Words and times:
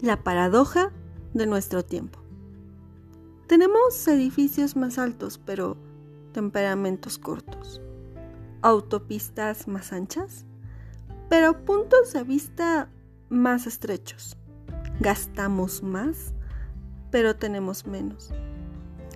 La 0.00 0.22
paradoja 0.22 0.92
de 1.32 1.46
nuestro 1.46 1.84
tiempo. 1.84 2.18
Tenemos 3.46 4.06
edificios 4.08 4.74
más 4.76 4.98
altos, 4.98 5.38
pero 5.38 5.76
temperamentos 6.32 7.18
cortos. 7.18 7.80
Autopistas 8.62 9.68
más 9.68 9.92
anchas, 9.92 10.46
pero 11.28 11.64
puntos 11.64 12.12
de 12.12 12.22
vista 12.24 12.88
más 13.28 13.66
estrechos. 13.66 14.36
Gastamos 15.00 15.82
más, 15.82 16.32
pero 17.10 17.36
tenemos 17.36 17.86
menos. 17.86 18.30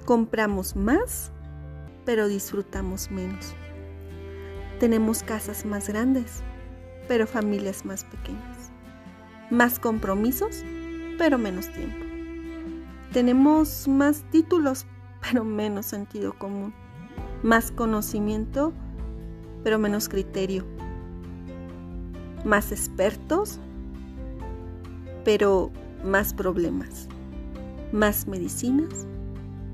Compramos 0.04 0.76
más, 0.76 1.32
pero 2.04 2.28
disfrutamos 2.28 3.10
menos. 3.10 3.54
Tenemos 4.78 5.22
casas 5.22 5.64
más 5.64 5.88
grandes, 5.88 6.42
pero 7.08 7.26
familias 7.26 7.84
más 7.84 8.04
pequeñas. 8.04 8.57
Más 9.50 9.78
compromisos, 9.78 10.62
pero 11.16 11.38
menos 11.38 11.68
tiempo. 11.72 12.04
Tenemos 13.12 13.88
más 13.88 14.22
títulos, 14.30 14.86
pero 15.22 15.44
menos 15.44 15.86
sentido 15.86 16.34
común. 16.38 16.74
Más 17.42 17.70
conocimiento, 17.70 18.72
pero 19.64 19.78
menos 19.78 20.08
criterio. 20.08 20.64
Más 22.44 22.72
expertos, 22.72 23.58
pero 25.24 25.70
más 26.04 26.34
problemas. 26.34 27.08
Más 27.92 28.26
medicinas 28.26 29.06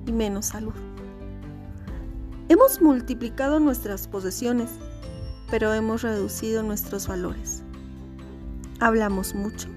y 0.07 0.13
menos 0.13 0.47
salud. 0.47 0.75
Hemos 2.49 2.81
multiplicado 2.81 3.59
nuestras 3.59 4.07
posesiones, 4.07 4.71
pero 5.51 5.75
hemos 5.75 6.03
reducido 6.03 6.63
nuestros 6.63 7.09
valores. 7.09 7.64
Hablamos 8.81 9.35
mucho, 9.35 9.69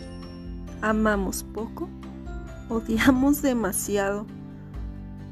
amamos 0.81 1.43
poco, 1.43 1.87
odiamos 2.69 3.41
demasiado. 3.41 4.25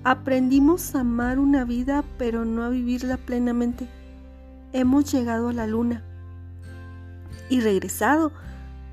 Aprendimos 0.03 0.93
a 0.93 0.99
amar 0.99 1.39
una 1.39 1.65
vida, 1.65 2.03
pero 2.17 2.45
no 2.45 2.63
a 2.63 2.69
vivirla 2.69 3.17
plenamente. 3.17 3.87
Hemos 4.71 5.11
llegado 5.11 5.49
a 5.49 5.53
la 5.53 5.65
luna 5.65 6.03
y 7.49 7.61
regresado, 7.61 8.31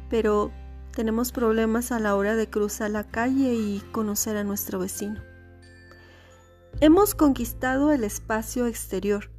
pero 0.08 0.50
tenemos 0.94 1.32
problemas 1.32 1.92
a 1.92 1.98
la 1.98 2.16
hora 2.16 2.34
de 2.34 2.48
cruzar 2.48 2.90
la 2.90 3.04
calle 3.04 3.54
y 3.54 3.82
conocer 3.92 4.36
a 4.36 4.44
nuestro 4.44 4.78
vecino. 4.78 5.20
Hemos 6.80 7.14
conquistado 7.14 7.92
el 7.92 8.04
espacio 8.04 8.66
exterior, 8.66 9.30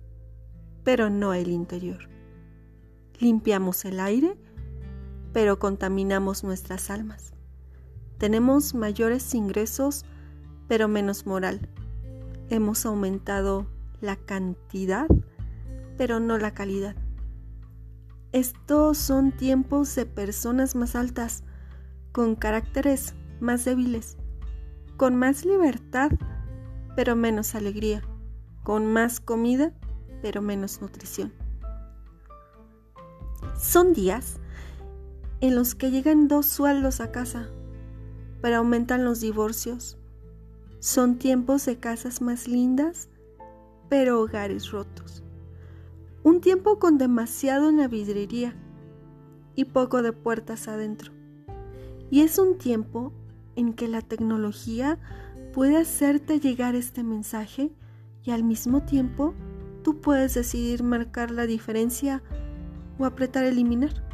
pero 0.84 1.10
no 1.10 1.34
el 1.34 1.50
interior. 1.50 2.08
Limpiamos 3.20 3.84
el 3.86 4.00
aire, 4.00 4.38
pero 5.34 5.58
contaminamos 5.60 6.44
nuestras 6.44 6.90
almas. 6.90 7.34
Tenemos 8.20 8.76
mayores 8.76 9.34
ingresos, 9.34 10.06
pero 10.68 10.88
menos 10.88 11.26
moral. 11.26 11.70
Hemos 12.50 12.86
aumentado 12.86 13.66
la 14.00 14.16
cantidad, 14.16 15.08
pero 15.98 16.20
no 16.20 16.38
la 16.38 16.54
calidad. 16.54 16.96
Estos 18.32 18.98
son 18.98 19.32
tiempos 19.32 19.94
de 19.96 20.06
personas 20.06 20.76
más 20.76 20.96
altas, 20.96 21.44
con 22.12 22.36
caracteres 22.36 23.16
más 23.40 23.66
débiles, 23.66 24.18
con 24.98 25.16
más 25.16 25.46
libertad, 25.46 26.12
pero 26.96 27.16
menos 27.16 27.56
alegría, 27.56 28.04
con 28.64 28.92
más 28.92 29.20
comida, 29.20 29.74
pero 30.22 30.42
menos 30.42 30.82
nutrición. 30.82 31.34
Son 33.60 33.94
días 33.94 34.40
en 35.44 35.56
los 35.56 35.76
que 35.76 35.92
llegan 35.92 36.30
dos 36.30 36.46
sueldos 36.46 37.02
a 37.02 37.12
casa, 37.12 37.50
pero 38.42 38.60
aumentan 38.60 39.04
los 39.04 39.20
divorcios. 39.20 39.98
Son 40.80 41.20
tiempos 41.20 41.66
de 41.66 41.80
casas 41.80 42.22
más 42.22 42.48
lindas, 42.48 43.10
pero 43.90 44.22
hogares 44.22 44.72
rotos. 44.72 45.22
Un 46.24 46.40
tiempo 46.40 46.80
con 46.80 46.98
demasiado 46.98 47.68
en 47.68 47.76
la 47.76 47.90
y 49.54 49.66
poco 49.66 50.02
de 50.02 50.14
puertas 50.14 50.70
adentro. 50.70 51.12
Y 52.10 52.22
es 52.22 52.40
un 52.40 52.58
tiempo 52.58 53.12
en 53.58 53.74
que 53.74 53.90
la 53.90 54.02
tecnología 54.02 54.98
puede 55.52 55.76
hacerte 55.76 56.40
llegar 56.40 56.74
este 56.74 57.04
mensaje 57.04 57.70
y 58.24 58.32
al 58.32 58.46
mismo 58.46 58.84
tiempo 58.84 59.34
tú 59.84 60.00
puedes 60.00 60.36
decidir 60.36 60.84
marcar 60.84 61.32
la 61.32 61.46
diferencia 61.46 62.24
o 62.98 63.04
apretar 63.04 63.44
eliminar. 63.44 64.13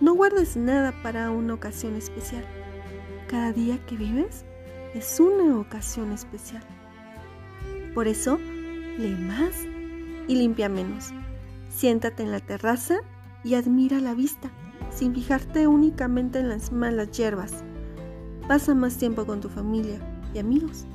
No 0.00 0.14
guardes 0.14 0.56
nada 0.56 0.94
para 1.02 1.30
una 1.30 1.52
ocasión 1.52 1.94
especial. 1.94 2.42
Cada 3.28 3.52
día 3.52 3.78
que 3.84 3.98
vives 3.98 4.46
es 4.94 5.20
una 5.20 5.58
ocasión 5.58 6.10
especial. 6.12 6.62
Por 7.94 8.08
eso, 8.08 8.38
lee 8.96 9.14
más 9.14 9.52
y 10.26 10.36
limpia 10.36 10.70
menos. 10.70 11.10
Siéntate 11.68 12.22
en 12.22 12.32
la 12.32 12.40
terraza 12.40 13.00
y 13.44 13.56
admira 13.56 14.00
la 14.00 14.14
vista, 14.14 14.50
sin 14.90 15.14
fijarte 15.14 15.66
únicamente 15.66 16.38
en 16.38 16.48
las 16.48 16.72
malas 16.72 17.10
hierbas. 17.10 17.62
Pasa 18.48 18.74
más 18.74 18.96
tiempo 18.96 19.26
con 19.26 19.42
tu 19.42 19.50
familia 19.50 20.00
y 20.32 20.38
amigos 20.38 20.86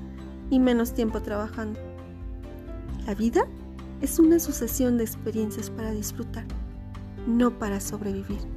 y 0.49 0.59
menos 0.59 0.95
tiempo 0.95 1.21
trabajando. 1.21 1.79
La 3.05 3.13
vida 3.13 3.45
es 4.01 4.17
una 4.17 4.39
sucesión 4.39 4.97
de 4.97 5.03
experiencias 5.03 5.69
para 5.69 5.91
disfrutar, 5.91 6.45
no 7.27 7.51
para 7.59 7.79
sobrevivir. 7.79 8.54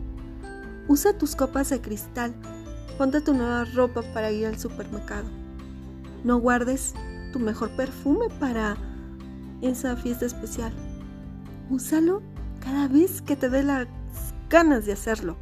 Usa 0.88 1.12
tus 1.12 1.36
copas 1.36 1.68
de 1.68 1.80
cristal, 1.80 2.34
ponte 2.96 3.20
tu 3.20 3.34
nueva 3.34 3.64
ropa 3.64 4.02
para 4.14 4.30
ir 4.30 4.46
al 4.46 4.58
supermercado. 4.58 5.28
No 6.24 6.38
guardes 6.38 6.94
tu 7.32 7.38
mejor 7.38 7.70
perfume 7.70 8.28
para 8.40 8.76
esa 9.62 9.96
fiesta 9.96 10.26
especial. 10.26 10.72
Úsalo 11.70 12.22
cada 12.60 12.88
vez 12.88 13.22
que 13.22 13.36
te 13.36 13.50
dé 13.50 13.62
las 13.62 13.86
ganas 14.48 14.86
de 14.86 14.92
hacerlo. 14.92 15.36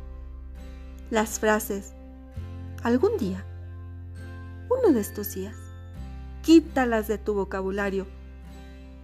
Las 1.10 1.38
frases, 1.38 1.94
algún 2.82 3.16
día, 3.16 3.44
uno 4.68 4.92
de 4.92 5.00
estos 5.00 5.34
días, 5.34 5.56
quítalas 6.42 7.06
de 7.06 7.18
tu 7.18 7.34
vocabulario 7.34 8.06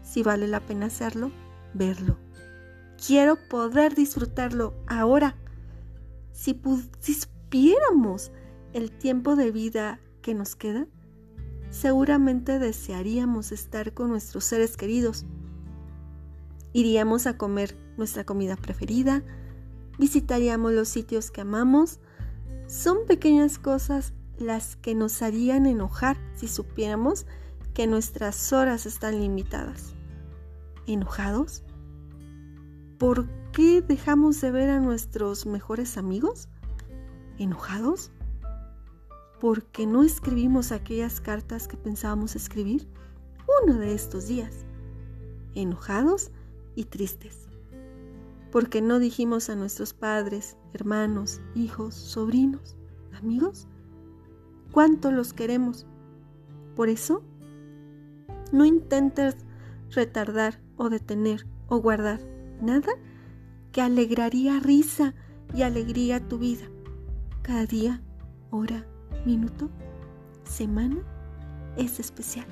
si 0.03 0.23
vale 0.23 0.49
la 0.49 0.61
pena 0.61 0.87
hacerlo, 0.87 1.31
verlo. 1.73 2.19
Quiero 3.05 3.37
poder 3.49 3.95
disfrutarlo 3.95 4.75
ahora. 4.87 5.37
Si 6.33 6.55
pudiéramos 6.55 8.33
el 8.73 8.91
tiempo 8.91 9.37
de 9.37 9.51
vida 9.51 10.01
que 10.23 10.35
nos 10.35 10.57
queda, 10.57 10.87
seguramente 11.71 12.59
desearíamos 12.59 13.53
estar 13.53 13.93
con 13.95 14.11
nuestros 14.11 14.45
seres 14.45 14.77
queridos. 14.77 15.25
Iríamos 16.73 17.27
a 17.27 17.37
comer 17.37 17.77
nuestra 17.97 18.25
comida 18.25 18.57
preferida, 18.57 19.23
visitaríamos 19.99 20.73
los 20.73 20.89
sitios 20.89 21.31
que 21.31 21.43
amamos. 21.43 22.01
Son 22.67 23.07
pequeñas 23.07 23.59
cosas 23.59 24.15
las 24.39 24.77
que 24.77 24.95
nos 24.95 25.23
harían 25.23 25.67
enojar 25.67 26.17
si 26.35 26.49
supiéramos 26.49 27.27
que 27.75 27.87
nuestras 27.87 28.53
horas 28.53 28.87
están 28.87 29.21
limitadas 29.21 29.95
enojados? 30.87 31.63
¿Por 32.99 33.27
qué 33.27 33.42
dejamos 33.61 34.41
de 34.41 34.51
ver 34.51 34.71
a 34.71 34.81
nuestros 34.81 35.45
mejores 35.45 35.99
amigos? 35.99 36.49
¿Enojados? 37.39 38.11
¿Por 39.41 39.65
qué 39.67 39.87
no 39.87 40.03
escribimos 40.03 40.73
aquellas 40.73 41.21
cartas 41.21 41.69
que 41.69 41.77
pensábamos 41.77 42.35
escribir 42.35 42.89
uno 43.63 43.79
de 43.79 43.93
estos 43.93 44.27
días? 44.29 44.65
Enojados 45.55 46.31
y 46.77 46.85
tristes. 46.85 47.49
Porque 48.51 48.81
no 48.81 48.99
dijimos 48.99 49.51
a 49.51 49.57
nuestros 49.57 49.93
padres, 49.93 50.57
hermanos, 50.73 51.43
hijos, 51.55 51.95
sobrinos, 51.95 52.77
amigos, 53.13 53.67
cuánto 54.71 55.13
los 55.13 55.35
queremos. 55.35 55.87
Por 56.75 56.89
eso, 56.89 57.23
no 58.51 58.65
intentes 58.65 59.37
retardar 59.91 60.59
o 60.77 60.89
detener 60.89 61.47
o 61.69 61.79
guardar 61.79 62.21
nada 62.63 62.93
que 63.73 63.81
alegraría 63.81 64.61
risa 64.61 65.15
y 65.55 65.63
alegría 65.63 66.21
tu 66.21 66.39
vida. 66.39 66.67
Cada 67.43 67.67
día, 67.67 68.03
hora, 68.51 68.87
minuto, 69.25 69.71
semana 70.45 70.99
es 71.77 71.99
especial. 71.99 72.47